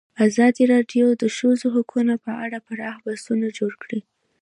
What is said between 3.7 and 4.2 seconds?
کړي.